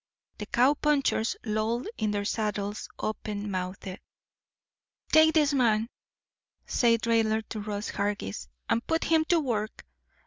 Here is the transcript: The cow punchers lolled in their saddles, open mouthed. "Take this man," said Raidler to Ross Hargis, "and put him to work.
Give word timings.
The 0.39 0.47
cow 0.47 0.73
punchers 0.73 1.35
lolled 1.45 1.87
in 1.99 2.09
their 2.09 2.25
saddles, 2.25 2.89
open 2.97 3.51
mouthed. 3.51 3.99
"Take 5.11 5.33
this 5.35 5.53
man," 5.53 5.89
said 6.65 7.03
Raidler 7.05 7.43
to 7.49 7.59
Ross 7.59 7.89
Hargis, 7.89 8.47
"and 8.67 8.83
put 8.87 9.03
him 9.03 9.25
to 9.25 9.39
work. 9.39 9.85